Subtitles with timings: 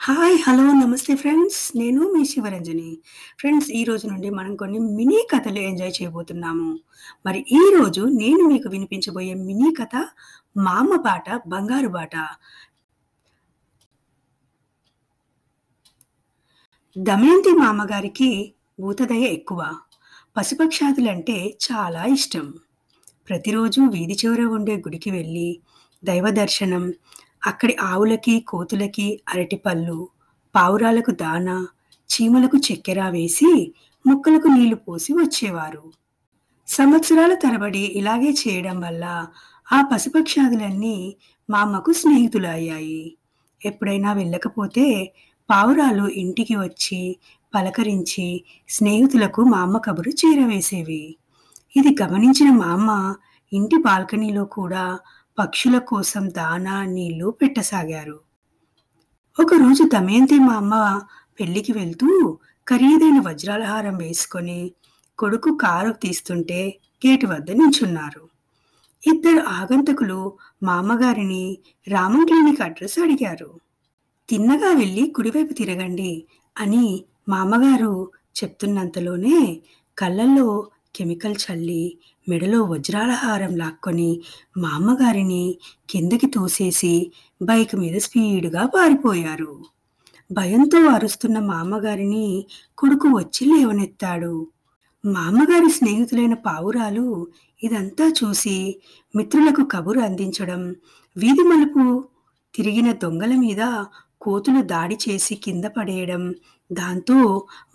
[0.00, 0.36] Hi!
[0.42, 0.64] Hello!
[0.74, 1.72] నమస్తే friends.
[1.76, 2.90] నేను మీ Sivaranjani.
[3.38, 6.68] Friends ఈ రోజు నుండి మనం కొన్ని మినీ కథలు ఎంజాయ్ చేయబోతున్నాము.
[7.26, 9.94] మరి ఈరోజు నేను మీకు వినిపించబోయే మినీ కథ
[10.58, 12.16] మామ పాట బాట బంగారు బాట'.
[16.96, 18.30] దమయంతి మామగారికి
[18.80, 19.60] భూతదయ ఎక్కువ.
[20.36, 21.36] పశుపక్షాదులంటే
[21.66, 22.46] చాలా ఇష్టం.
[23.28, 25.48] ప్రతిరోజూ వీధి చివర ఉండే గుడికి వెళ్ళి
[26.02, 26.84] దైవ దర్శనం,
[27.48, 29.98] అక్కడి ఆవులకి, కోతులకి అరటిపళ్ళు,
[30.54, 31.56] పావురాలకు దానా,
[32.10, 33.50] చీమలకు చక్కెర వేసి
[34.06, 35.84] మొక్కలకు నీళ్ళు పోసి వచ్చేవారు.
[36.68, 39.04] సంవత్సరాల తరబడి ఇలాగే చేయడం వల్ల
[39.72, 41.16] ఆ పశుపక్షాదులన్నీ
[41.50, 43.16] మా అమ్మకు స్నేహితులయ్యాయి.
[43.64, 44.86] ఎప్పుడైనా వెళ్ళకపోతే
[45.50, 47.00] పావురాలు ఇంటికి వచ్చి
[47.54, 51.04] పలకరించి స్నేహితులకు మా అమ్మ కబురు చేరవేసేవి.
[51.76, 52.90] ఇది గమనించిన మా అమ్మ
[53.52, 54.84] ఇంటి బాల్కనీలో కూడా
[55.38, 58.20] పక్షుల కోసం దానా, నీళ్ళు పెట్టసాగారు.
[59.40, 61.00] ఒకరోజు దమయంతి మా అమ్మ
[61.40, 62.38] పెళ్ళికి వెళ్తూ
[62.68, 64.72] ఖరీదైన వజ్రాలహారం వేసుకొని
[65.18, 68.28] కొడుకు కారు తీస్తుంటే గేటు వద్ద నించున్నారు.
[69.06, 71.58] ఇద్దరు ఆగంతకులు మా అమ్మగారిని
[71.88, 73.50] రామం క్లినిక్ అడ్రస్ అడిగారు.
[74.28, 76.24] తిన్నగా వెళ్ళి కుడివైపు తిరగండి
[76.58, 78.10] అని మా అమ్మగారు
[78.42, 79.60] చెప్తున్నంతలోనే
[79.98, 84.10] కళ్ళల్లో కెమికల్ చల్లి మెడలో వజ్రాల హారం లాక్కొని
[84.58, 85.44] మా అమ్మగారిని
[85.90, 86.94] కిందకి తోసేసి
[87.42, 89.52] బైక్ మీద స్పీడ్గా పారిపోయారు.
[90.32, 92.26] భయంతో అరుస్తున్న మా అమ్మగారిని
[92.78, 94.34] కొడుకు వచ్చి లేవనెత్తాడు.
[95.04, 97.06] మా అమ్మగారి స్నేహితులైన పావురాలు
[97.62, 98.56] ఇదంతా చూసి
[99.14, 100.62] మిత్రులకు కబురు అందించడం,
[101.16, 101.84] వీధి మలుపు
[102.54, 103.62] తిరిగిన దొంగల మీద
[104.20, 106.22] కోతులు దాడి చేసి కింద పడేయడం,
[106.70, 107.18] దాంతో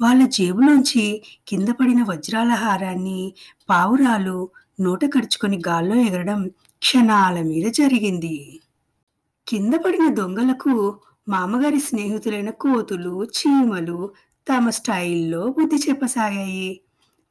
[0.01, 1.05] వాళ్ళ జేబులోంచి
[1.47, 3.21] కింద పడిన వజ్రాల హారాన్ని
[3.69, 4.37] పావురాలు
[4.81, 6.41] నోట కరుచుకొని గాల్లో ఎగరడం
[6.81, 8.37] క్షణాల మీద జరిగింది.
[9.47, 10.73] కింద పడిన దొంగలకు
[11.27, 13.99] మామగారి స్నేహితులైన కోతులు, చీమలు
[14.47, 16.69] తమ స్టైల్లో బుద్ధి చెప్పసాగాయి.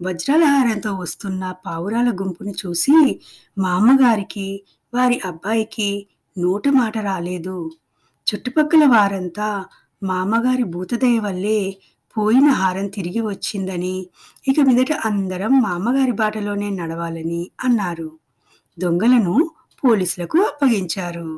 [0.01, 2.95] వజ్రాల హారంతో వస్తున్న పావురాల గుంపును చూసి
[3.59, 4.49] మా అమ్మగారికి,
[4.93, 5.91] వారి అబ్బాయికి
[6.37, 7.57] నోట మాట రాలేదు.
[8.27, 9.49] చుట్టుపక్కల వారంతా
[10.03, 11.59] మా అమ్మగారి భూతదయ వల్లే
[12.17, 13.95] పోయిన హారం తిరిగి వచ్చిందని,
[14.47, 18.09] ఇక మీదట అందరం మామగారి బాటలోనే నడవాలని అన్నారు.
[18.79, 19.35] దొంగలను
[19.83, 21.29] పోలీసులకు అప్పగించారు.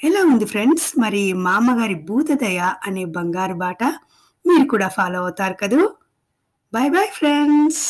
[0.00, 3.82] ఎలా ఉంది ఫ్రెండ్స్ మరి మా అమ్మగారి భూతదయ అనే బంగారు బాట?
[4.44, 5.80] మీరు కూడా ఫాలో అవుతారు కదూ!
[6.72, 7.82] Bye bye friends.